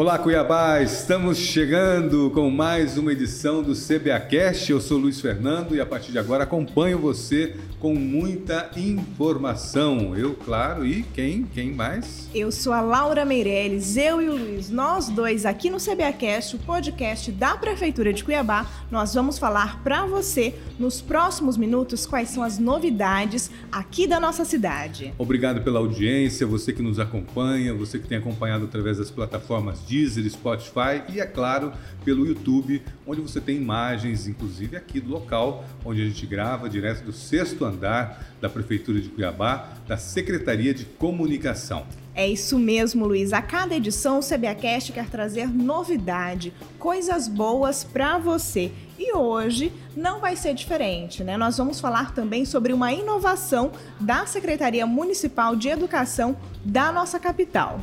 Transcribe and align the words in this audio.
Olá, 0.00 0.18
Cuiabá! 0.18 0.80
Estamos 0.80 1.36
chegando 1.36 2.30
com 2.30 2.50
mais 2.50 2.96
uma 2.96 3.12
edição 3.12 3.62
do 3.62 3.74
CBAcast. 3.74 4.72
Eu 4.72 4.80
sou 4.80 4.96
Luiz 4.96 5.20
Fernando 5.20 5.76
e 5.76 5.80
a 5.80 5.84
partir 5.84 6.10
de 6.10 6.18
agora 6.18 6.44
acompanho 6.44 6.98
você 6.98 7.54
com 7.78 7.94
muita 7.94 8.70
informação. 8.78 10.16
Eu, 10.16 10.34
claro, 10.34 10.86
e 10.86 11.02
quem? 11.02 11.44
Quem 11.44 11.74
mais? 11.74 12.30
Eu 12.34 12.50
sou 12.50 12.72
a 12.72 12.80
Laura 12.80 13.26
Meirelles, 13.26 13.98
eu 13.98 14.22
e 14.22 14.28
o 14.30 14.36
Luiz, 14.36 14.70
nós 14.70 15.10
dois 15.10 15.44
aqui 15.44 15.68
no 15.68 15.76
CBAcast, 15.76 16.56
o 16.56 16.58
podcast 16.60 17.30
da 17.32 17.58
Prefeitura 17.58 18.10
de 18.10 18.24
Cuiabá, 18.24 18.66
nós 18.90 19.12
vamos 19.12 19.38
falar 19.38 19.82
para 19.82 20.06
você 20.06 20.54
nos 20.78 21.02
próximos 21.02 21.58
minutos 21.58 22.06
quais 22.06 22.30
são 22.30 22.42
as 22.42 22.58
novidades 22.58 23.50
aqui 23.70 24.06
da 24.06 24.18
nossa 24.18 24.46
cidade. 24.46 25.12
Obrigado 25.18 25.62
pela 25.62 25.78
audiência, 25.78 26.46
você 26.46 26.72
que 26.72 26.80
nos 26.80 26.98
acompanha, 26.98 27.74
você 27.74 27.98
que 27.98 28.08
tem 28.08 28.16
acompanhado 28.16 28.64
através 28.64 28.96
das 28.96 29.10
plataformas 29.10 29.89
Deezer, 29.90 30.30
Spotify 30.30 31.02
e, 31.08 31.18
é 31.18 31.26
claro, 31.26 31.72
pelo 32.04 32.24
YouTube, 32.24 32.80
onde 33.04 33.20
você 33.20 33.40
tem 33.40 33.56
imagens, 33.56 34.28
inclusive 34.28 34.76
aqui 34.76 35.00
do 35.00 35.10
local 35.10 35.64
onde 35.84 36.00
a 36.00 36.04
gente 36.04 36.24
grava, 36.26 36.70
direto 36.70 37.02
do 37.02 37.12
sexto 37.12 37.64
andar 37.64 38.24
da 38.40 38.48
Prefeitura 38.48 39.00
de 39.00 39.08
Cuiabá, 39.08 39.70
da 39.88 39.96
Secretaria 39.96 40.72
de 40.72 40.84
Comunicação. 40.84 41.84
É 42.14 42.28
isso 42.28 42.58
mesmo, 42.58 43.06
Luiz. 43.06 43.32
A 43.32 43.42
cada 43.42 43.74
edição 43.74 44.18
o 44.18 44.22
CBAcast 44.22 44.92
quer 44.92 45.08
trazer 45.08 45.48
novidade, 45.48 46.52
coisas 46.78 47.26
boas 47.26 47.82
para 47.82 48.18
você. 48.18 48.70
E 48.98 49.16
hoje 49.16 49.72
não 49.96 50.20
vai 50.20 50.36
ser 50.36 50.54
diferente, 50.54 51.24
né? 51.24 51.36
Nós 51.36 51.56
vamos 51.56 51.80
falar 51.80 52.12
também 52.12 52.44
sobre 52.44 52.72
uma 52.72 52.92
inovação 52.92 53.72
da 53.98 54.26
Secretaria 54.26 54.86
Municipal 54.86 55.56
de 55.56 55.68
Educação 55.68 56.36
da 56.64 56.92
nossa 56.92 57.18
capital. 57.18 57.80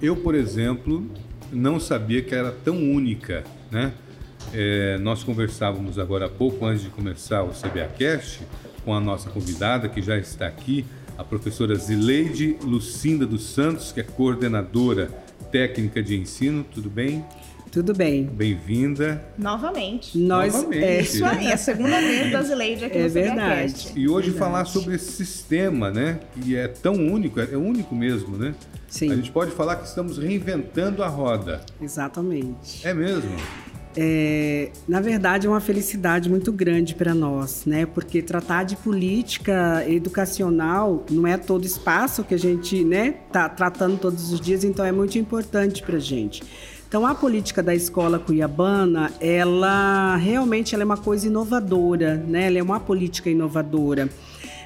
Eu, 0.00 0.16
por 0.16 0.34
exemplo, 0.34 1.08
não 1.52 1.78
sabia 1.80 2.22
que 2.22 2.34
era 2.34 2.50
tão 2.50 2.76
única, 2.76 3.44
né? 3.70 3.92
É, 4.52 4.96
nós 4.98 5.22
conversávamos 5.22 5.98
agora 5.98 6.26
há 6.26 6.28
pouco, 6.28 6.64
antes 6.64 6.82
de 6.82 6.88
começar 6.88 7.42
o 7.42 7.50
CBAcast, 7.50 8.40
com 8.84 8.94
a 8.94 9.00
nossa 9.00 9.28
convidada, 9.28 9.88
que 9.88 10.00
já 10.00 10.16
está 10.16 10.46
aqui, 10.46 10.84
a 11.18 11.24
professora 11.24 11.74
Zileide 11.74 12.56
Lucinda 12.62 13.26
dos 13.26 13.42
Santos, 13.42 13.92
que 13.92 14.00
é 14.00 14.02
coordenadora 14.02 15.08
técnica 15.50 16.02
de 16.02 16.16
ensino. 16.16 16.64
Tudo 16.64 16.88
bem? 16.88 17.24
Tudo 17.70 17.92
bem. 17.94 18.24
Bem-vinda. 18.24 19.22
Novamente. 19.36 20.16
Nós, 20.18 20.54
Novamente. 20.54 20.84
É, 20.84 21.00
Isso 21.02 21.24
aí, 21.24 21.46
é 21.48 21.52
a 21.52 21.56
segunda 21.58 22.00
vez 22.00 22.32
da 22.32 22.42
Zileide 22.42 22.84
aqui 22.86 22.98
É 22.98 23.02
no 23.04 23.10
verdade. 23.10 23.92
E 23.94 24.08
hoje 24.08 24.30
Verdade. 24.30 24.38
falar 24.38 24.64
sobre 24.64 24.94
esse 24.94 25.12
sistema, 25.12 25.90
né? 25.90 26.20
Que 26.40 26.56
é 26.56 26.66
tão 26.68 26.94
único, 26.94 27.38
é 27.40 27.56
único 27.56 27.94
mesmo, 27.94 28.36
né? 28.36 28.54
Sim. 28.88 29.12
A 29.12 29.16
gente 29.16 29.30
pode 29.30 29.50
falar 29.50 29.76
que 29.76 29.86
estamos 29.86 30.16
reinventando 30.18 31.02
a 31.02 31.08
roda. 31.08 31.60
exatamente. 31.80 32.86
É 32.86 32.94
mesmo? 32.94 33.30
É, 33.96 34.70
na 34.86 35.00
verdade, 35.00 35.46
é 35.46 35.50
uma 35.50 35.60
felicidade 35.60 36.28
muito 36.30 36.52
grande 36.52 36.94
para 36.94 37.14
nós, 37.14 37.64
né? 37.66 37.84
Porque 37.84 38.22
tratar 38.22 38.62
de 38.64 38.76
política 38.76 39.84
educacional 39.88 41.04
não 41.10 41.26
é 41.26 41.36
todo 41.36 41.64
espaço 41.64 42.22
que 42.22 42.34
a 42.34 42.38
gente, 42.38 42.84
né, 42.84 43.14
tá 43.32 43.48
tratando 43.48 43.98
todos 43.98 44.32
os 44.32 44.40
dias, 44.40 44.62
então 44.62 44.84
é 44.84 44.92
muito 44.92 45.18
importante 45.18 45.82
para 45.82 45.96
a 45.96 46.00
gente. 46.00 46.42
Então, 46.88 47.06
a 47.06 47.14
política 47.14 47.62
da 47.62 47.74
escola 47.74 48.18
cuiabana, 48.18 49.12
ela 49.20 50.16
realmente 50.16 50.74
ela 50.74 50.84
é 50.84 50.86
uma 50.86 50.96
coisa 50.96 51.26
inovadora, 51.26 52.16
né? 52.26 52.46
Ela 52.46 52.60
é 52.60 52.62
uma 52.62 52.80
política 52.80 53.28
inovadora. 53.28 54.08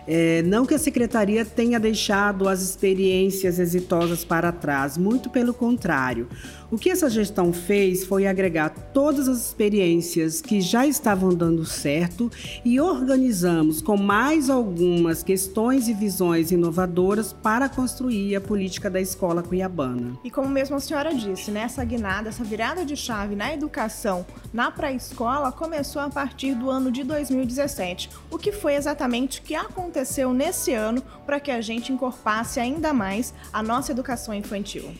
É, 0.06 0.42
não 0.42 0.66
que 0.66 0.74
a 0.74 0.78
secretaria 0.78 1.44
tenha 1.44 1.78
deixado 1.78 2.48
as 2.48 2.60
experiências 2.60 3.58
exitosas 3.58 4.24
para 4.24 4.50
trás, 4.50 4.98
muito 4.98 5.30
pelo 5.30 5.54
contrário. 5.54 6.28
O 6.70 6.78
que 6.78 6.90
essa 6.90 7.10
gestão 7.10 7.52
fez 7.52 8.02
foi 8.04 8.26
agregar 8.26 8.70
todas 8.70 9.28
as 9.28 9.46
experiências 9.46 10.40
que 10.40 10.60
já 10.60 10.86
estavam 10.86 11.34
dando 11.34 11.66
certo 11.66 12.30
e 12.64 12.80
organizamos 12.80 13.82
com 13.82 13.96
mais 13.96 14.48
algumas 14.48 15.22
questões 15.22 15.86
e 15.86 15.92
visões 15.92 16.50
inovadoras 16.50 17.32
para 17.32 17.68
construir 17.68 18.34
a 18.34 18.40
política 18.40 18.88
da 18.88 19.00
escola 19.00 19.42
cuiabana. 19.42 20.18
E 20.24 20.30
como 20.30 20.48
mesmo 20.48 20.76
a 20.76 20.80
senhora 20.80 21.14
disse, 21.14 21.50
né, 21.50 21.60
essa 21.64 21.84
guinada, 21.84 22.30
essa 22.30 22.42
virada 22.42 22.84
de 22.84 22.96
chave 22.96 23.36
na 23.36 23.52
educação, 23.52 24.24
na 24.52 24.70
pré-escola, 24.70 25.52
começou 25.52 26.00
a 26.00 26.08
partir 26.08 26.54
do 26.54 26.70
ano 26.70 26.90
de 26.90 27.04
2017. 27.04 28.08
O 28.30 28.38
que 28.38 28.50
foi 28.50 28.74
exatamente 28.74 29.42
que 29.42 29.54
aconteceu 29.54 29.91
nesse 30.32 30.72
ano 30.72 31.02
para 31.26 31.40
que 31.40 31.50
a 31.50 31.60
gente 31.60 31.92
encorpasse 31.92 32.58
ainda 32.58 32.92
mais 32.92 33.32
a 33.52 33.62
nossa 33.62 33.92
educação 33.92 34.34
infantil? 34.34 34.90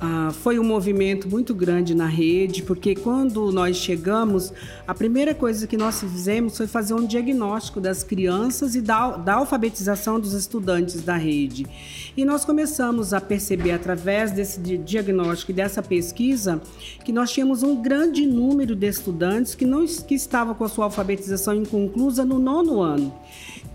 Ah, 0.00 0.32
foi 0.32 0.58
um 0.58 0.64
movimento 0.64 1.28
muito 1.28 1.54
grande 1.54 1.94
na 1.94 2.06
rede, 2.06 2.64
porque 2.64 2.96
quando 2.96 3.52
nós 3.52 3.76
chegamos, 3.76 4.52
a 4.86 4.92
primeira 4.92 5.32
coisa 5.34 5.68
que 5.68 5.76
nós 5.76 6.00
fizemos 6.00 6.56
foi 6.56 6.66
fazer 6.66 6.94
um 6.94 7.06
diagnóstico 7.06 7.80
das 7.80 8.02
crianças 8.02 8.74
e 8.74 8.80
da, 8.80 9.16
da 9.16 9.34
alfabetização 9.34 10.18
dos 10.18 10.32
estudantes 10.32 11.00
da 11.02 11.16
rede. 11.16 11.64
E 12.16 12.24
nós 12.24 12.44
começamos 12.44 13.14
a 13.14 13.20
perceber, 13.20 13.70
através 13.70 14.32
desse 14.32 14.58
di- 14.58 14.78
diagnóstico 14.78 15.52
e 15.52 15.54
dessa 15.54 15.80
pesquisa, 15.80 16.60
que 17.04 17.12
nós 17.12 17.30
tínhamos 17.30 17.62
um 17.62 17.80
grande 17.80 18.26
número 18.26 18.74
de 18.74 18.88
estudantes 18.88 19.54
que, 19.54 19.64
não, 19.64 19.86
que 19.86 20.16
estavam 20.16 20.54
com 20.54 20.64
a 20.64 20.68
sua 20.68 20.86
alfabetização 20.86 21.54
inconclusa 21.54 22.24
no 22.24 22.40
nono 22.40 22.80
ano. 22.82 23.14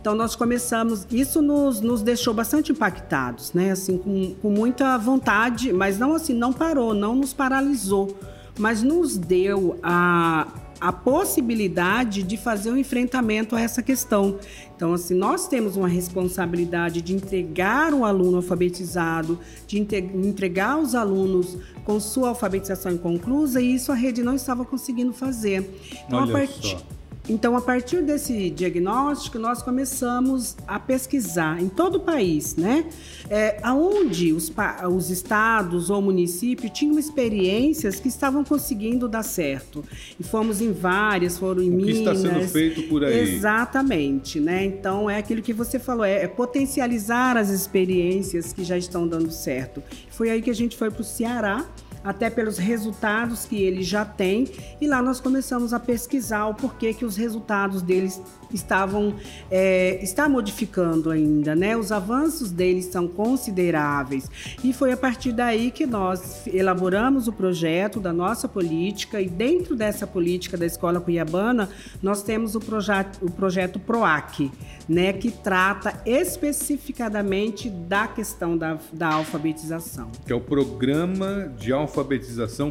Então 0.02 0.16
nós 0.16 0.36
começamos, 0.36 1.06
isso 1.12 1.42
nos, 1.42 1.82
nos 1.82 2.02
deixou 2.02 2.34
bastante 2.34 2.72
impactados, 2.72 3.52
né? 3.54 3.72
Assim, 3.72 3.98
com, 3.98 4.34
com 4.42 4.50
muita 4.50 4.98
vontade, 4.98 5.74
mas 5.74 6.00
não 6.00 6.14
assim, 6.14 6.34
não 6.34 6.54
parou, 6.54 6.94
não 6.94 7.16
nos 7.16 7.34
paralisou, 7.34 8.18
mas 8.58 8.82
nos 8.82 9.18
deu 9.18 9.78
a, 9.84 10.48
a 10.80 10.94
possibilidade 10.94 12.24
de 12.24 12.38
fazer 12.38 12.72
um 12.72 12.78
enfrentamento 12.78 13.56
a 13.56 13.62
essa 13.62 13.84
questão. 13.84 14.40
Então, 14.76 14.94
assim, 14.94 15.14
nós 15.14 15.48
temos 15.48 15.76
uma 15.76 15.90
responsabilidade 15.90 17.02
de 17.02 17.14
entregar 17.14 17.94
o 17.94 18.06
aluno 18.06 18.38
alfabetizado, 18.38 19.38
de 19.68 19.78
entregar 19.78 20.80
os 20.80 20.96
alunos 20.96 21.58
com 21.84 22.00
sua 22.00 22.30
alfabetização 22.30 22.94
inconclusa, 22.94 23.62
e 23.62 23.76
isso 23.76 23.92
a 23.92 23.96
rede 23.96 24.24
não 24.24 24.36
estava 24.36 24.64
conseguindo 24.64 25.12
fazer. 25.12 25.70
Então, 26.08 26.20
Olha 26.20 26.30
a 26.30 26.40
partir, 26.40 26.78
só. 26.78 26.99
Então, 27.30 27.56
a 27.56 27.62
partir 27.62 28.02
desse 28.02 28.50
diagnóstico, 28.50 29.38
nós 29.38 29.62
começamos 29.62 30.58
a 30.68 30.80
pesquisar 30.80 31.62
em 31.62 31.70
todo 31.70 31.96
o 31.96 32.00
país, 32.00 32.56
né? 32.56 32.86
É, 33.30 33.60
aonde 33.62 34.34
os, 34.34 34.52
os 34.92 35.10
estados 35.12 35.90
ou 35.90 36.02
municípios 36.02 36.72
tinham 36.72 36.98
experiências 36.98 38.00
que 38.00 38.08
estavam 38.08 38.44
conseguindo 38.44 39.08
dar 39.08 39.24
certo. 39.24 39.86
E 40.20 40.24
fomos 40.24 40.60
em 40.60 40.72
várias, 40.72 41.38
foram 41.38 41.62
em 41.62 41.76
O 41.76 41.78
que 41.78 41.94
Minas. 41.94 42.00
está 42.00 42.16
sendo 42.16 42.48
feito 42.48 42.84
por 42.84 43.04
aí? 43.04 43.20
Exatamente, 43.20 44.40
né? 44.40 44.66
Então, 44.66 45.08
é 45.10 45.18
aquilo 45.18 45.42
que 45.42 45.54
você 45.54 45.78
falou, 45.78 46.04
é, 46.04 46.24
é 46.24 46.28
potencializar 46.28 47.38
as 47.38 47.50
experiências 47.50 48.52
que 48.52 48.64
já 48.64 48.78
estão 48.78 49.08
dando 49.08 49.32
certo. 49.32 49.84
Foi 50.10 50.30
aí 50.32 50.42
que 50.42 50.50
a 50.50 50.56
gente 50.56 50.76
foi 50.76 50.90
para 50.90 51.02
o 51.02 51.06
Ceará, 51.06 51.66
até 52.04 52.30
pelos 52.30 52.58
resultados 52.58 53.46
que 53.46 53.62
ele 53.62 53.84
já 53.84 54.06
tem, 54.06 54.48
e 54.80 54.88
lá 54.88 55.02
nós 55.02 55.20
começamos 55.20 55.74
a 55.74 55.80
pesquisar 55.80 56.48
o 56.48 56.54
porquê 56.54 56.94
que 56.94 57.06
os 57.06 57.16
resultados 57.16 57.82
deles 57.82 58.22
estavam 58.52 59.14
é, 59.52 60.02
está 60.02 60.28
modificando 60.28 61.12
ainda, 61.12 61.56
né? 61.56 61.78
Os 61.78 61.92
avanços 61.92 62.50
deles 62.52 62.86
são 62.86 63.08
consideráveis 63.08 64.30
e 64.64 64.74
foi 64.74 64.92
a 64.92 64.98
partir 64.98 65.32
daí 65.32 65.70
que 65.70 65.86
nós 65.86 66.48
elaboramos 66.48 67.28
o 67.28 67.34
projeto 67.34 68.00
da 68.00 68.12
nossa 68.12 68.48
política 68.48 69.22
e 69.22 69.30
dentro 69.30 69.76
dessa 69.76 70.08
política 70.08 70.58
da 70.58 70.66
Escola 70.66 71.00
Cuiabana 71.00 71.70
nós 72.02 72.24
temos 72.24 72.56
o 72.56 72.60
projeto 72.60 73.20
o 73.22 73.30
projeto 73.30 73.80
Proac, 73.80 74.52
né? 74.88 75.14
Que 75.14 75.30
trata 75.30 76.02
especificadamente 76.06 77.70
da 77.70 78.08
questão 78.08 78.58
da, 78.58 78.80
da 78.92 79.14
alfabetização. 79.14 80.10
Que 80.26 80.34
é 80.34 80.36
o 80.36 80.42
Programa 80.42 81.52
de 81.60 81.72
Alfabetização 81.72 81.89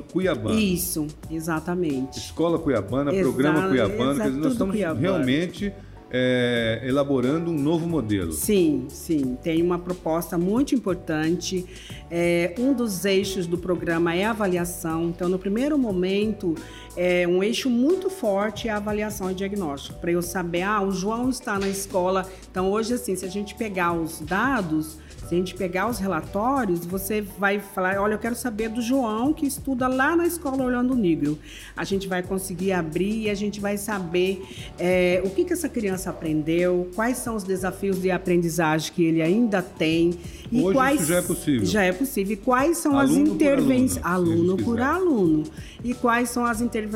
Cuiabana. 0.01 0.59
Isso, 0.59 1.07
exatamente. 1.31 2.19
Escola 2.19 2.59
Cuiabana, 2.59 3.13
Exato, 3.13 3.29
Programa 3.29 3.69
Cuiabana, 3.69 4.13
exato, 4.13 4.19
quer 4.21 4.29
dizer, 4.29 4.41
nós 4.41 4.53
estamos 4.53 4.75
Cuiabana. 4.75 5.01
realmente 5.01 5.73
é, 6.11 6.83
elaborando 6.85 7.51
um 7.51 7.59
novo 7.59 7.87
modelo. 7.87 8.33
Sim, 8.33 8.87
sim, 8.89 9.37
tem 9.43 9.63
uma 9.63 9.79
proposta 9.79 10.39
muito 10.39 10.75
importante. 10.75 11.67
É, 12.11 12.55
um 12.59 12.73
dos 12.73 13.05
eixos 13.05 13.47
do 13.47 13.59
programa 13.59 14.15
é 14.15 14.25
a 14.25 14.31
avaliação. 14.31 15.09
Então, 15.09 15.29
no 15.29 15.39
primeiro 15.39 15.79
momento, 15.79 16.55
é 16.99 17.27
um 17.29 17.43
eixo 17.43 17.69
muito 17.71 18.11
forte 18.11 18.69
é 18.69 18.71
a 18.71 18.77
avaliação 18.77 19.31
e 19.31 19.35
diagnóstico. 19.35 19.99
Para 20.01 20.13
eu 20.13 20.23
saber, 20.23 20.63
ah, 20.63 20.83
o 20.83 20.91
João 20.91 21.29
está 21.29 21.59
na 21.59 21.69
escola. 21.69 22.29
Então, 22.51 22.71
hoje, 22.71 22.95
assim, 22.95 23.15
se 23.15 23.25
a 23.25 23.29
gente 23.29 23.55
pegar 23.55 23.93
os 23.93 24.21
dados, 24.21 24.99
se 25.29 25.35
a 25.35 25.39
gente 25.39 25.55
pegar 25.55 25.89
os 25.89 25.99
relatórios, 25.99 26.87
você 26.87 27.21
vai 27.21 27.61
falar, 27.61 28.01
olha, 28.01 28.15
eu 28.15 28.19
quero 28.19 28.35
saber 28.35 28.69
do 28.71 28.81
João 28.81 29.33
que 29.33 29.47
estuda 29.47 29.87
lá 29.87 30.17
na 30.17 30.27
escola 30.27 30.65
Orlando 30.65 30.95
Negro. 30.95 31.39
A 31.77 31.85
gente 31.85 32.09
vai 32.09 32.23
conseguir 32.23 32.73
abrir 32.73 33.25
e 33.25 33.31
a 33.31 33.35
gente 33.35 33.61
vai 33.61 33.77
saber 33.77 34.43
é, 34.79 35.21
o 35.25 35.31
que, 35.31 35.45
que 35.45 35.53
essa 35.53 35.69
criança 35.69 35.89
criança 35.89 36.11
aprendeu, 36.11 36.91
quais 36.95 37.19
são 37.19 37.35
os 37.35 37.43
desafios 37.43 38.01
de 38.01 38.11
aprendizagem 38.11 38.93
que 38.93 39.05
ele 39.05 39.23
ainda 39.23 39.63
tem 39.63 40.15
e 40.51 40.63
Hoje 40.63 40.73
quais 40.73 41.01
isso 41.01 41.09
já 41.09 41.19
é 41.19 41.23
possível. 41.23 41.67
Já 41.67 41.83
é 41.83 41.93
possível. 41.93 42.33
E 42.33 42.37
quais 42.37 42.79
são 42.79 42.99
aluno 42.99 43.23
as 43.23 43.29
intervenções 43.29 44.05
aluno, 44.05 44.33
aluno 44.33 44.57
por 44.65 44.81
aluno 44.81 45.45
e 45.85 45.95
quais 45.95 46.31
são 46.31 46.45
as 46.45 46.61
intervenções 46.61 46.88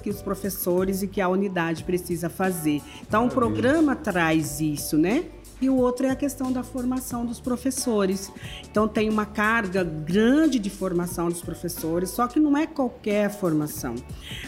que 0.00 0.10
os 0.10 0.22
professores 0.22 1.02
e 1.02 1.08
que 1.08 1.20
a 1.20 1.28
unidade 1.28 1.84
precisa 1.84 2.28
fazer. 2.28 2.82
Então, 3.02 3.26
o 3.26 3.30
programa 3.30 3.96
traz 3.96 4.60
isso, 4.60 4.96
né? 4.96 5.24
e 5.60 5.68
o 5.68 5.76
outro 5.76 6.06
é 6.06 6.10
a 6.10 6.16
questão 6.16 6.50
da 6.50 6.62
formação 6.62 7.26
dos 7.26 7.38
professores. 7.38 8.32
Então 8.68 8.88
tem 8.88 9.10
uma 9.10 9.26
carga 9.26 9.84
grande 9.84 10.58
de 10.58 10.70
formação 10.70 11.28
dos 11.28 11.42
professores, 11.42 12.10
só 12.10 12.26
que 12.26 12.40
não 12.40 12.56
é 12.56 12.66
qualquer 12.66 13.30
formação. 13.30 13.94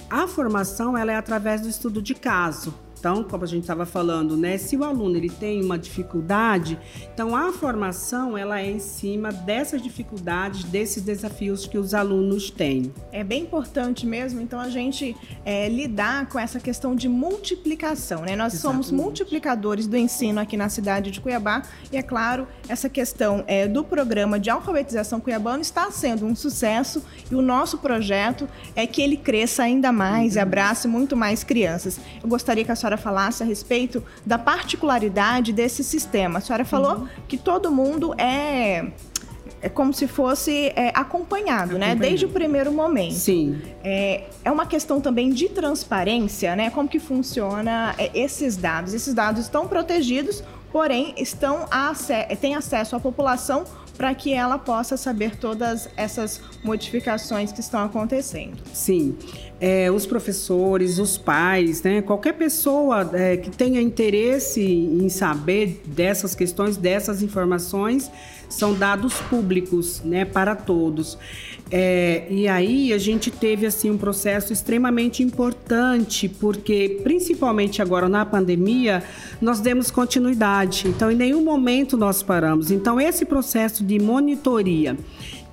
A 0.08 0.26
formação 0.26 0.96
ela 0.96 1.12
é 1.12 1.16
através 1.16 1.60
do 1.60 1.68
estudo 1.68 2.00
de 2.00 2.14
caso. 2.14 2.74
Então, 3.02 3.25
como 3.25 3.43
a 3.43 3.49
gente 3.49 3.62
estava 3.62 3.84
falando, 3.84 4.37
né, 4.37 4.56
se 4.56 4.76
o 4.76 4.84
aluno 4.84 5.16
ele 5.16 5.28
tem 5.28 5.60
uma 5.60 5.76
dificuldade, 5.76 6.78
então 7.12 7.34
a 7.34 7.52
formação 7.52 8.38
ela 8.38 8.60
é 8.60 8.70
em 8.70 8.78
cima 8.78 9.32
dessas 9.32 9.82
dificuldades, 9.82 10.62
desses 10.62 11.02
desafios 11.02 11.66
que 11.66 11.76
os 11.76 11.94
alunos 11.94 12.49
têm. 12.49 12.94
É 13.10 13.25
bem 13.25 13.43
importante 13.43 14.06
mesmo, 14.06 14.40
então 14.40 14.60
a 14.60 14.69
gente 14.69 15.16
é, 15.44 15.69
lidar 15.69 16.28
com 16.28 16.38
essa 16.38 16.60
questão 16.60 16.94
de 16.94 17.08
multiplicação, 17.08 18.20
né? 18.22 18.37
Nós 18.37 18.54
Exatamente. 18.54 18.87
somos 18.87 18.90
multiplicadores 18.93 19.88
do 19.88 19.96
ensino 19.96 20.38
aqui 20.38 20.56
na 20.56 20.69
cidade 20.69 21.10
de 21.10 21.20
Cuiabá 21.20 21.62
e 21.90 21.96
é 21.96 22.02
claro 22.02 22.46
essa 22.69 22.88
questão 22.88 23.43
é, 23.48 23.66
do 23.66 23.82
programa 23.82 24.38
de 24.38 24.48
alfabetização 24.48 25.19
cuiabano 25.19 25.60
está 25.60 25.90
sendo 25.90 26.25
um 26.25 26.37
sucesso 26.37 27.02
e 27.28 27.34
o 27.34 27.43
nosso 27.43 27.78
projeto 27.78 28.48
é 28.76 28.87
que 28.87 29.02
ele 29.02 29.16
cresça 29.16 29.64
ainda 29.64 29.90
mais 29.90 30.34
uhum. 30.34 30.38
e 30.38 30.40
abrace 30.40 30.87
muito 30.87 31.16
mais 31.16 31.43
crianças. 31.43 31.98
Eu 32.22 32.28
gostaria 32.28 32.64
que 32.64 32.70
a 32.70 32.76
senhora 32.76 32.91
senhora 32.92 32.96
falasse 32.96 33.42
a 33.42 33.46
respeito 33.46 34.02
da 34.24 34.38
particularidade 34.38 35.52
desse 35.52 35.82
sistema. 35.82 36.38
A 36.38 36.42
senhora 36.42 36.64
falou 36.64 36.96
uhum. 36.96 37.08
que 37.28 37.36
todo 37.36 37.70
mundo 37.70 38.14
é 38.18 38.86
é 39.60 39.68
como 39.68 39.94
se 39.94 40.08
fosse 40.08 40.72
é, 40.74 40.90
acompanhado, 40.92 41.78
né? 41.78 41.94
Desde 41.94 42.26
o 42.26 42.28
primeiro 42.28 42.72
momento. 42.72 43.14
Sim. 43.14 43.62
É, 43.84 44.24
é 44.44 44.50
uma 44.50 44.66
questão 44.66 45.00
também 45.00 45.30
de 45.30 45.48
transparência, 45.48 46.56
né? 46.56 46.68
Como 46.68 46.88
que 46.88 46.98
funciona 46.98 47.94
é, 47.96 48.10
esses 48.12 48.56
dados? 48.56 48.92
Esses 48.92 49.14
dados 49.14 49.42
estão 49.42 49.68
protegidos, 49.68 50.42
porém 50.72 51.14
estão 51.16 51.68
a, 51.70 51.92
têm 52.40 52.56
acesso 52.56 52.96
à 52.96 53.00
população 53.00 53.64
para 53.96 54.12
que 54.16 54.32
ela 54.32 54.58
possa 54.58 54.96
saber 54.96 55.36
todas 55.36 55.88
essas 55.96 56.40
modificações 56.64 57.52
que 57.52 57.60
estão 57.60 57.84
acontecendo. 57.84 58.60
Sim, 58.72 59.16
é, 59.62 59.88
os 59.92 60.04
professores, 60.04 60.98
os 60.98 61.16
pais, 61.16 61.84
né, 61.84 62.02
qualquer 62.02 62.32
pessoa 62.32 63.08
é, 63.12 63.36
que 63.36 63.48
tenha 63.48 63.80
interesse 63.80 64.60
em 64.60 65.08
saber 65.08 65.80
dessas 65.86 66.34
questões, 66.34 66.76
dessas 66.76 67.22
informações, 67.22 68.10
são 68.48 68.74
dados 68.74 69.14
públicos, 69.30 70.02
né, 70.04 70.24
para 70.24 70.56
todos. 70.56 71.16
É, 71.70 72.26
e 72.28 72.48
aí 72.48 72.92
a 72.92 72.98
gente 72.98 73.30
teve 73.30 73.64
assim 73.64 73.88
um 73.88 73.96
processo 73.96 74.52
extremamente 74.52 75.22
importante, 75.22 76.28
porque 76.28 77.00
principalmente 77.04 77.80
agora 77.80 78.08
na 78.08 78.26
pandemia 78.26 79.04
nós 79.40 79.60
demos 79.60 79.92
continuidade. 79.92 80.88
Então, 80.88 81.08
em 81.08 81.14
nenhum 81.14 81.44
momento 81.44 81.96
nós 81.96 82.20
paramos. 82.20 82.72
Então, 82.72 83.00
esse 83.00 83.24
processo 83.24 83.84
de 83.84 84.00
monitoria 84.00 84.96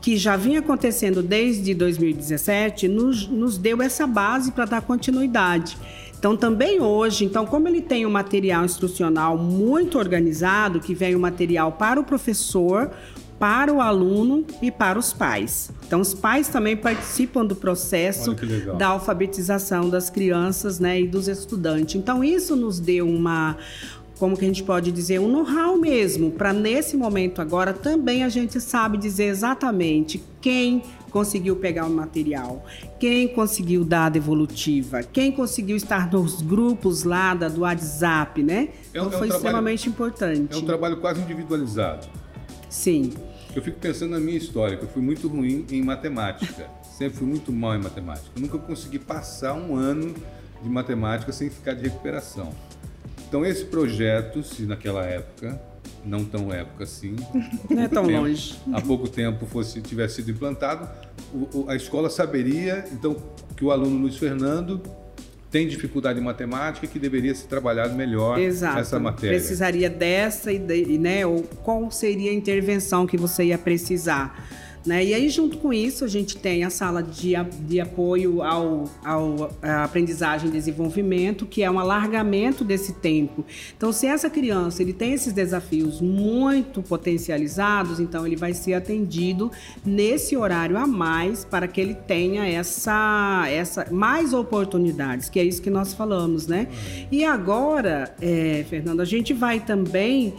que 0.02 0.18
já 0.18 0.36
vinha 0.36 0.60
acontecendo 0.60 1.22
desde 1.22 1.74
2017 1.74 2.88
nos, 2.88 3.28
nos 3.28 3.58
deu 3.58 3.82
essa 3.82 4.08
base 4.08 4.52
para 4.52 4.66
dar 4.66 4.82
continuidade. 4.82 5.78
Então, 6.18 6.36
também 6.36 6.82
hoje, 6.82 7.24
então, 7.24 7.46
como 7.46 7.68
ele 7.68 7.82
tem 7.82 8.06
um 8.06 8.10
material 8.10 8.66
instrucional 8.66 9.38
muito 9.38 9.98
organizado, 9.98 10.82
que 10.82 10.94
vem 10.94 11.16
o 11.16 11.20
material 11.20 11.72
para 11.72 12.00
o 12.00 12.04
professor, 12.04 12.92
para 13.40 13.74
o 13.74 13.80
aluno 13.80 14.46
e 14.62 14.70
para 14.70 15.00
os 15.00 15.14
pais. 15.14 15.72
Então, 15.88 16.02
os 16.02 16.14
pais 16.14 16.50
também 16.50 16.76
participam 16.76 17.46
do 17.46 17.56
processo 17.56 18.36
da 18.78 18.88
alfabetização 18.88 19.90
das 19.90 20.10
crianças 20.10 20.78
né, 20.78 21.00
e 21.00 21.08
dos 21.08 21.30
estudantes. 21.30 21.96
Então, 21.96 22.22
isso 22.22 22.54
nos 22.54 22.82
deu 22.82 23.08
uma, 23.08 23.56
como 24.20 24.38
que 24.38 24.44
a 24.44 24.48
gente 24.48 24.64
pode 24.64 24.92
dizer, 24.92 25.18
um 25.20 25.30
know-how 25.30 25.78
mesmo, 25.78 26.30
para 26.30 26.52
nesse 26.52 26.98
momento 26.98 27.42
agora 27.42 27.72
também 27.74 28.24
a 28.26 28.30
gente 28.30 28.60
sabe 28.60 28.98
dizer 28.98 29.26
exatamente 29.26 30.22
quem 30.42 30.84
conseguiu 31.10 31.56
pegar 31.56 31.86
o 31.86 31.90
material, 31.90 32.66
quem 33.00 33.30
conseguiu 33.30 33.86
dar 33.86 34.08
a 34.08 34.10
devolutiva, 34.10 35.02
quem 35.02 35.32
conseguiu 35.32 35.78
estar 35.78 36.12
nos 36.12 36.42
grupos 36.42 37.04
lá 37.04 37.34
da, 37.34 37.48
do 37.48 37.62
WhatsApp, 37.62 38.44
né? 38.44 38.70
É, 38.94 39.00
então 39.00 39.04
é 39.04 39.08
um 39.08 39.10
foi 39.10 39.12
trabalho, 39.12 39.36
extremamente 39.36 39.90
importante. 39.90 40.54
É 40.54 40.58
um 40.58 40.66
trabalho 40.66 40.98
quase 40.98 41.22
individualizado. 41.22 42.08
Sim. 42.70 43.14
Eu 43.56 43.64
fico 43.64 43.80
pensando 43.80 44.12
na 44.12 44.20
minha 44.20 44.38
história, 44.38 44.78
que 44.78 44.84
eu 44.84 44.90
fui 44.90 45.02
muito 45.02 45.28
ruim 45.28 45.66
em 45.72 45.82
matemática. 45.82 46.70
Sempre 46.84 47.20
fui 47.20 47.28
muito 47.28 47.52
mal 47.52 47.74
em 47.76 47.82
matemática. 47.82 48.30
Eu 48.36 48.42
nunca 48.42 48.58
consegui 48.58 49.00
passar 49.00 49.54
um 49.54 49.76
ano 49.76 50.14
de 50.62 50.70
matemática 50.70 51.32
sem 51.32 51.50
ficar 51.50 51.74
de 51.74 51.84
recuperação. 51.84 52.54
Então 53.30 53.46
esse 53.46 53.64
projeto, 53.64 54.44
se 54.44 54.64
naquela 54.64 55.06
época 55.06 55.62
não 56.04 56.26
tão 56.26 56.52
época 56.52 56.84
assim. 56.84 57.16
Não 57.70 57.84
é 57.84 57.88
tão 57.88 58.06
tempo, 58.06 58.22
longe. 58.22 58.56
Há 58.74 58.82
pouco 58.82 59.08
tempo 59.08 59.46
fosse 59.46 59.82
tivesse 59.82 60.16
sido 60.16 60.32
implantado, 60.32 60.90
o, 61.34 61.60
o, 61.60 61.70
a 61.70 61.76
escola 61.76 62.10
saberia 62.10 62.86
então 62.92 63.16
que 63.56 63.64
o 63.64 63.72
aluno 63.72 64.00
Luiz 64.00 64.18
Fernando 64.18 64.82
tem 65.52 65.68
dificuldade 65.68 66.20
em 66.20 66.24
matemática 66.24 66.88
que 66.88 67.00
deveria 67.00 67.34
ser 67.34 67.48
trabalhado 67.48 67.96
melhor 67.96 68.40
Exato. 68.40 68.80
essa 68.80 69.00
matéria. 69.00 69.38
Precisaria 69.38 69.90
dessa 69.90 70.52
e 70.52 70.98
né, 70.98 71.26
ou 71.26 71.44
qual 71.64 71.90
seria 71.92 72.32
a 72.32 72.34
intervenção 72.34 73.06
que 73.06 73.18
você 73.18 73.46
ia 73.46 73.58
precisar. 73.58 74.48
Né? 74.86 75.06
E 75.06 75.14
aí, 75.14 75.30
junto 75.30 75.58
com 75.58 75.74
isso, 75.74 76.06
a 76.06 76.08
gente 76.08 76.38
tem 76.38 76.64
a 76.64 76.70
sala 76.70 77.04
de, 77.04 77.34
de 77.62 77.80
apoio 77.80 78.42
ao, 78.42 78.90
ao 79.04 79.52
aprendizagem 79.62 80.50
e 80.50 80.52
desenvolvimento, 80.52 81.46
que 81.46 81.64
é 81.64 81.70
um 81.70 81.80
alargamento 81.80 82.64
desse 82.64 82.94
tempo. 82.94 83.46
Então, 83.76 83.92
se 83.92 84.08
essa 84.08 84.30
criança 84.30 84.82
ele 84.82 84.94
tem 84.94 85.14
esses 85.14 85.34
desafios 85.34 86.00
muito 86.00 86.82
potencializados, 86.82 88.00
então 88.00 88.26
ele 88.26 88.38
vai 88.38 88.54
ser 88.54 88.74
atendido 88.74 89.52
nesse 89.86 90.38
horário 90.38 90.78
a 90.78 90.88
mais 90.88 91.44
para 91.44 91.68
que 91.68 91.82
ele 91.82 91.94
tenha 91.94 92.48
essa, 92.48 93.46
essa 93.50 93.88
mais 93.92 94.34
oportunidades, 94.34 95.28
que 95.30 95.40
é 95.40 95.44
isso 95.44 95.62
que 95.62 95.70
nós 95.70 95.94
falamos, 95.94 96.48
né? 96.48 96.68
E 97.12 97.26
agora, 97.26 98.16
é, 98.22 98.66
Fernando, 98.70 99.02
a 99.02 99.06
gente 99.06 99.34
vai 99.34 99.60
também 99.60 100.34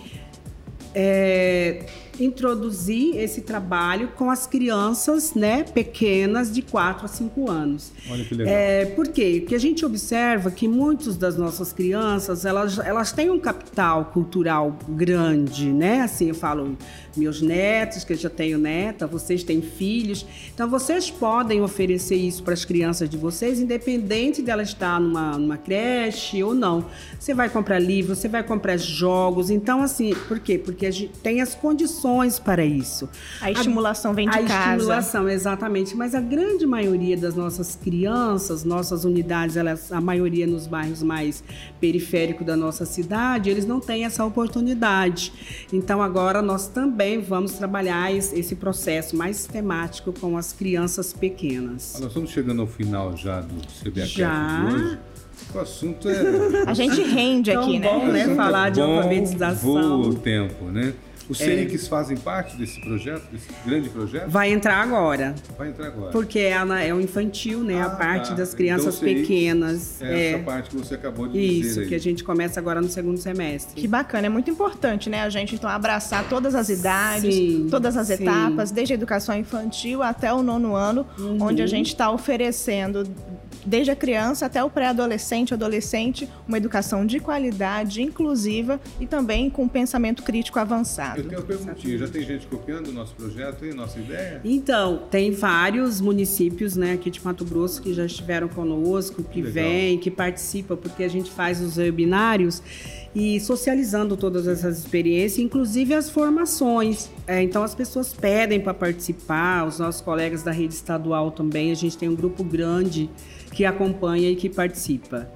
é, 0.95 1.85
introduzir 2.21 3.17
esse 3.17 3.41
trabalho 3.41 4.09
com 4.17 4.31
as 4.31 4.47
crianças 4.47 5.35
né, 5.35 5.65
pequenas 5.65 6.53
de 6.53 6.63
4 6.63 7.07
a 7.07 7.09
5 7.09 7.51
anos. 7.51 7.93
Olha 8.11 8.25
que 8.25 8.35
legal. 8.35 8.55
É, 8.55 8.85
por 8.87 9.09
quê? 9.09 9.39
Porque 9.41 9.55
a 9.55 9.59
gente 9.59 9.85
observa 9.85 10.51
que 10.51 10.69
muitas 10.69 11.17
das 11.17 11.37
nossas 11.37 11.73
crianças, 11.73 12.45
elas, 12.45 12.79
elas 12.79 13.13
têm 13.13 13.31
um 13.31 13.39
capital 13.39 14.07
cultural 14.07 14.79
grande, 14.89 15.73
né? 15.73 16.03
Assim, 16.03 16.29
eu 16.29 16.35
falo, 16.35 16.77
meus 17.17 17.41
netos, 17.41 18.05
que 18.05 18.13
eu 18.13 18.17
já 18.17 18.31
tenho 18.31 18.59
neta, 18.59 19.07
vocês 19.07 19.43
têm 19.43 19.63
filhos. 19.63 20.27
Então, 20.55 20.69
vocês 20.69 21.11
podem 21.11 21.63
oferecer 21.63 22.17
isso 22.17 22.43
para 22.43 22.55
as 22.55 22.65
crianças 22.65 23.09
de 23.09 23.17
vocês, 23.17 23.61
independente 23.61 24.43
dela 24.43 24.63
estar 24.63 25.01
numa, 25.01 25.39
numa 25.39 25.57
creche 25.57 26.43
ou 26.43 26.55
não. 26.55 26.85
Você 27.19 27.33
vai 27.33 27.49
comprar 27.49 27.79
livros, 27.79 28.19
você 28.19 28.29
vai 28.29 28.43
comprar 28.43 28.77
jogos. 28.77 29.51
Então, 29.51 29.83
assim, 29.83 30.15
por 30.29 30.39
quê? 30.39 30.59
Porque 30.59 30.87
a 30.87 30.91
gente 30.91 31.13
tem 31.21 31.41
as 31.41 31.55
condições 31.55 32.10
para 32.39 32.65
isso. 32.65 33.09
A 33.41 33.51
estimulação 33.51 34.15
vem 34.15 34.29
de 34.29 34.39
a 34.39 34.43
casa. 34.43 34.55
A 34.55 34.77
estimulação, 34.77 35.29
exatamente. 35.29 35.97
Mas 35.97 36.15
a 36.15 36.21
grande 36.21 36.67
maioria 36.67 37.17
das 37.17 37.35
nossas 37.35 37.77
crianças, 37.77 38.65
nossas 38.65 39.05
unidades, 39.05 39.57
elas, 39.57 39.93
a 39.93 40.01
maioria 40.01 40.47
nos 40.47 40.67
bairros 40.67 41.03
mais 41.03 41.43
periféricos 41.81 42.47
da 42.47 42.57
nossa 42.57 42.85
cidade, 42.85 43.51
eles 43.51 43.67
não 43.67 43.81
têm 43.81 44.05
essa 44.05 44.25
oportunidade. 44.25 45.33
Então, 45.73 46.03
agora 46.03 46.43
nós 46.43 46.69
também 46.69 47.21
vamos 47.21 47.53
trabalhar 47.53 48.13
esse 48.13 48.57
processo 48.57 49.17
mais 49.17 49.37
sistemático 49.37 50.13
com 50.13 50.37
as 50.37 50.53
crianças 50.53 51.13
pequenas. 51.13 51.97
Nós 51.99 52.09
estamos 52.09 52.31
chegando 52.31 52.63
ao 52.63 52.69
final 52.69 53.17
já 53.17 53.41
do 53.41 53.55
CBACast 53.83 54.19
já? 54.19 54.65
de 54.65 54.75
hoje. 54.75 54.99
O 55.55 55.59
assunto 55.59 56.09
é. 56.09 56.21
A 56.67 56.75
gente 56.75 57.03
rende 57.03 57.51
aqui, 57.51 57.79
né? 57.79 57.89
Bom, 57.89 58.07
né? 58.07 58.35
Falar 58.35 58.69
é 58.69 58.71
de 58.71 58.81
alfabetização. 58.81 60.03
Voa 60.03 60.09
o 60.09 60.15
tempo, 60.15 60.67
né? 60.67 60.95
Os 61.31 61.39
CEICs 61.39 61.85
é. 61.85 61.89
fazem 61.89 62.17
parte 62.17 62.57
desse 62.57 62.81
projeto, 62.81 63.23
desse 63.31 63.47
grande 63.65 63.89
projeto? 63.89 64.29
Vai 64.29 64.51
entrar 64.51 64.83
agora. 64.83 65.35
Vai 65.57 65.69
entrar 65.69 65.87
agora. 65.87 66.11
Porque 66.11 66.41
é, 66.41 66.57
é 66.87 66.93
o 66.93 67.01
infantil, 67.01 67.63
né? 67.63 67.81
Ah, 67.81 67.87
a 67.87 67.91
parte 67.91 68.31
tá. 68.31 68.35
das 68.35 68.53
crianças 68.53 68.97
então, 69.01 69.15
pequenas. 69.15 70.03
É 70.03 70.33
essa 70.33 70.45
parte 70.45 70.71
que 70.71 70.77
você 70.77 70.95
acabou 70.97 71.29
de 71.29 71.39
Isso, 71.39 71.61
dizer. 71.61 71.81
Isso, 71.83 71.89
que 71.89 71.95
a 71.95 72.01
gente 72.01 72.25
começa 72.25 72.59
agora 72.59 72.81
no 72.81 72.89
segundo 72.89 73.19
semestre. 73.19 73.81
Que 73.81 73.87
bacana, 73.87 74.27
é 74.27 74.29
muito 74.29 74.51
importante, 74.51 75.09
né? 75.09 75.23
A 75.23 75.31
gente 75.31 75.55
então 75.55 75.71
abraçar 75.71 76.29
todas 76.29 76.57
as 76.57 76.69
idades, 76.69 77.33
sim, 77.33 77.69
todas 77.71 77.97
as 77.97 78.09
sim. 78.09 78.15
etapas, 78.15 78.73
desde 78.73 78.93
a 78.93 78.97
educação 78.97 79.37
infantil 79.37 80.03
até 80.03 80.33
o 80.33 80.43
nono 80.43 80.75
ano, 80.75 81.07
uhum. 81.17 81.39
onde 81.43 81.63
a 81.63 81.67
gente 81.67 81.89
está 81.89 82.11
oferecendo 82.11 83.07
desde 83.65 83.91
a 83.91 83.97
criança 83.97 84.47
até 84.47 84.63
o 84.63 84.71
pré-adolescente, 84.71 85.55
adolescente, 85.55 86.29
uma 86.47 86.57
educação 86.57 87.05
de 87.05 87.21
qualidade, 87.21 88.03
inclusiva 88.03 88.81
e 88.99 89.07
também 89.07 89.51
com 89.51 89.69
pensamento 89.69 90.23
crítico 90.23 90.59
avançado. 90.59 91.21
Eu 91.21 91.29
tenho 91.29 91.41
uma 91.41 91.47
perguntinha, 91.47 91.99
já 91.99 92.09
tem 92.09 92.23
gente 92.23 92.47
copiando 92.47 92.89
o 92.89 92.93
nosso 92.93 93.15
projeto 93.15 93.65
e 93.65 93.73
nossa 93.73 93.99
ideia? 93.99 94.41
Então, 94.45 95.03
tem 95.11 95.33
vários 95.33 96.01
municípios 96.01 96.77
né, 96.77 96.93
aqui 96.93 97.11
de 97.11 97.25
Mato 97.25 97.45
Grosso 97.45 97.83
que 97.83 97.93
já 97.93 98.05
estiveram 98.05 98.49
conosco, 98.49 99.23
que 99.23 99.43
vêm, 99.43 99.99
que 99.99 100.11
participam, 100.11 100.77
porque 100.77 101.05
a 101.05 101.09
gente 101.09 101.31
faz 101.31 101.61
os 101.61 101.77
webinários 101.77 102.63
e 103.15 103.41
socializando 103.41 104.17
todas 104.17 104.47
essas 104.47 104.79
experiências, 104.79 105.39
inclusive 105.39 105.95
as 105.95 106.09
formações. 106.09 107.11
É, 107.27 107.43
então 107.43 107.63
as 107.63 107.75
pessoas 107.75 108.13
pedem 108.13 108.61
para 108.61 108.75
participar, 108.75 109.67
os 109.67 109.79
nossos 109.79 110.01
colegas 110.01 110.43
da 110.43 110.53
rede 110.53 110.75
estadual 110.75 111.31
também, 111.31 111.73
a 111.73 111.75
gente 111.75 111.99
tem 111.99 112.09
um 112.09 112.15
grupo 112.15 112.45
grande 112.45 113.11
que 113.53 113.65
acompanha 113.65 114.31
e 114.31 114.37
que 114.37 114.49
participa. 114.49 115.29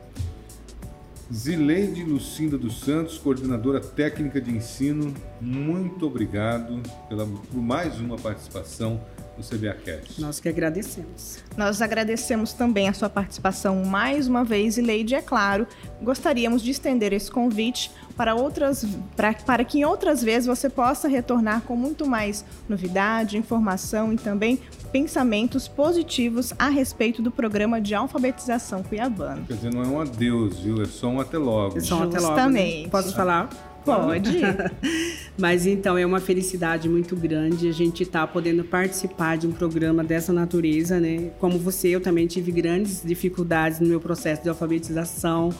Zileide 1.32 2.04
Lucinda 2.04 2.56
dos 2.58 2.80
Santos, 2.80 3.18
coordenadora 3.18 3.80
técnica 3.80 4.40
de 4.40 4.50
ensino, 4.50 5.12
muito 5.40 6.06
obrigado 6.06 6.80
pela, 7.08 7.26
por 7.26 7.60
mais 7.60 7.98
uma 7.98 8.16
participação 8.16 9.00
no 9.36 9.44
CBAcast. 9.44 10.20
Nós 10.20 10.40
que 10.40 10.48
agradecemos. 10.48 11.38
Nós 11.56 11.80
agradecemos 11.82 12.52
também 12.52 12.88
a 12.88 12.92
sua 12.92 13.08
participação 13.08 13.84
mais 13.84 14.28
uma 14.28 14.44
vez 14.44 14.78
e, 14.78 14.82
Leide, 14.82 15.14
é 15.14 15.22
claro, 15.22 15.66
gostaríamos 16.02 16.62
de 16.62 16.70
estender 16.70 17.12
esse 17.12 17.30
convite 17.30 17.90
para 18.16 18.34
outras 18.34 18.86
para, 19.16 19.34
para 19.34 19.64
que 19.64 19.80
em 19.80 19.84
outras 19.84 20.22
vezes 20.22 20.46
você 20.46 20.68
possa 20.68 21.08
retornar 21.08 21.62
com 21.62 21.76
muito 21.76 22.06
mais 22.06 22.44
novidade, 22.68 23.36
informação 23.36 24.12
e 24.12 24.16
também 24.16 24.60
pensamentos 24.92 25.66
positivos 25.66 26.52
a 26.58 26.68
respeito 26.68 27.20
do 27.20 27.30
programa 27.30 27.80
de 27.80 27.94
alfabetização 27.94 28.82
cuiabano. 28.82 29.44
Quer 29.46 29.54
dizer, 29.54 29.74
não 29.74 29.82
é 29.82 29.86
um 29.86 30.00
adeus, 30.00 30.60
viu? 30.60 30.80
É 30.82 30.86
só 30.86 31.08
um 31.08 31.20
até 31.20 31.36
logo. 31.36 31.78
É 31.78 31.80
só 31.80 31.96
um 31.96 32.02
até 32.04 32.20
logo. 32.20 32.34
Justamente. 32.34 32.84
Né? 32.84 32.88
Posso 32.88 33.14
falar? 33.14 33.73
Pode. 33.84 34.38
Mas 35.36 35.66
então 35.66 35.98
é 35.98 36.06
uma 36.06 36.20
felicidade 36.20 36.88
muito 36.88 37.14
grande 37.14 37.68
a 37.68 37.72
gente 37.72 38.02
estar 38.02 38.20
tá 38.20 38.26
podendo 38.26 38.64
participar 38.64 39.36
de 39.36 39.46
um 39.46 39.52
programa 39.52 40.02
dessa 40.02 40.32
natureza, 40.32 40.98
né? 40.98 41.30
Como 41.38 41.58
você, 41.58 41.88
eu 41.88 42.00
também 42.00 42.26
tive 42.26 42.50
grandes 42.52 43.02
dificuldades 43.04 43.80
no 43.80 43.86
meu 43.86 44.00
processo 44.00 44.42
de 44.42 44.48
alfabetização. 44.48 45.52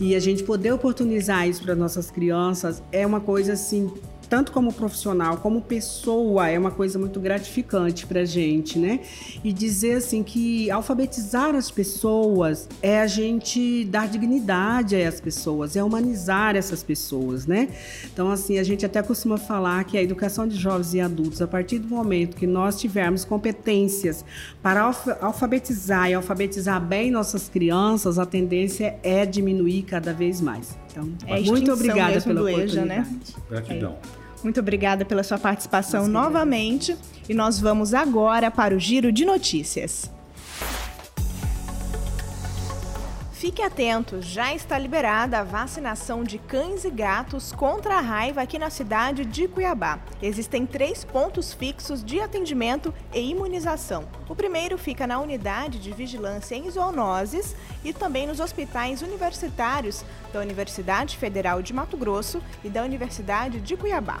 E 0.00 0.14
a 0.14 0.20
gente 0.20 0.44
poder 0.44 0.72
oportunizar 0.72 1.48
isso 1.48 1.62
para 1.62 1.74
nossas 1.74 2.10
crianças 2.10 2.82
é 2.92 3.04
uma 3.04 3.20
coisa 3.20 3.54
assim 3.54 3.90
tanto 4.28 4.52
como 4.52 4.72
profissional, 4.72 5.38
como 5.38 5.62
pessoa, 5.62 6.48
é 6.48 6.58
uma 6.58 6.70
coisa 6.70 6.98
muito 6.98 7.18
gratificante 7.18 8.06
para 8.06 8.20
a 8.20 8.24
gente, 8.24 8.78
né? 8.78 9.00
E 9.42 9.52
dizer 9.52 9.94
assim 9.94 10.22
que 10.22 10.70
alfabetizar 10.70 11.54
as 11.54 11.70
pessoas 11.70 12.68
é 12.82 13.00
a 13.00 13.06
gente 13.06 13.84
dar 13.86 14.08
dignidade 14.08 14.94
a 14.94 14.98
essas 14.98 15.20
pessoas, 15.20 15.76
é 15.76 15.82
humanizar 15.82 16.56
essas 16.56 16.82
pessoas, 16.82 17.46
né? 17.46 17.68
Então, 18.12 18.30
assim, 18.30 18.58
a 18.58 18.62
gente 18.62 18.84
até 18.84 19.02
costuma 19.02 19.38
falar 19.38 19.84
que 19.84 19.96
a 19.96 20.02
educação 20.02 20.46
de 20.46 20.56
jovens 20.56 20.94
e 20.94 21.00
adultos, 21.00 21.40
a 21.40 21.46
partir 21.46 21.78
do 21.78 21.88
momento 21.88 22.36
que 22.36 22.46
nós 22.46 22.78
tivermos 22.78 23.24
competências 23.24 24.24
para 24.62 24.82
alfabetizar 25.20 26.10
e 26.10 26.14
alfabetizar 26.14 26.80
bem 26.80 27.10
nossas 27.10 27.48
crianças, 27.48 28.18
a 28.18 28.26
tendência 28.26 28.98
é 29.02 29.24
diminuir 29.24 29.82
cada 29.82 30.12
vez 30.12 30.40
mais. 30.40 30.76
Então, 30.90 31.08
é 31.26 31.40
muito 31.40 31.72
obrigada 31.72 32.20
pela 32.20 32.42
oportunidade. 32.42 32.88
né? 32.88 33.06
Gratidão. 33.48 33.96
É. 34.14 34.17
Muito 34.42 34.60
obrigada 34.60 35.04
pela 35.04 35.22
sua 35.22 35.38
participação 35.38 36.06
novamente. 36.06 36.96
E 37.28 37.34
nós 37.34 37.60
vamos 37.60 37.92
agora 37.92 38.50
para 38.50 38.74
o 38.74 38.78
Giro 38.78 39.12
de 39.12 39.24
Notícias. 39.24 40.10
Fique 43.48 43.62
atento, 43.62 44.20
já 44.20 44.54
está 44.54 44.78
liberada 44.78 45.38
a 45.38 45.42
vacinação 45.42 46.22
de 46.22 46.36
cães 46.36 46.84
e 46.84 46.90
gatos 46.90 47.50
contra 47.50 47.96
a 47.96 48.00
raiva 48.02 48.42
aqui 48.42 48.58
na 48.58 48.68
cidade 48.68 49.24
de 49.24 49.48
Cuiabá. 49.48 50.00
Existem 50.20 50.66
três 50.66 51.02
pontos 51.02 51.54
fixos 51.54 52.04
de 52.04 52.20
atendimento 52.20 52.92
e 53.10 53.20
imunização. 53.20 54.06
O 54.28 54.36
primeiro 54.36 54.76
fica 54.76 55.06
na 55.06 55.18
unidade 55.18 55.78
de 55.78 55.90
vigilância 55.92 56.56
em 56.56 56.70
zoonoses 56.70 57.56
e 57.82 57.94
também 57.94 58.26
nos 58.26 58.38
hospitais 58.38 59.00
universitários 59.00 60.04
da 60.30 60.40
Universidade 60.40 61.16
Federal 61.16 61.62
de 61.62 61.72
Mato 61.72 61.96
Grosso 61.96 62.42
e 62.62 62.68
da 62.68 62.82
Universidade 62.82 63.62
de 63.62 63.78
Cuiabá. 63.78 64.20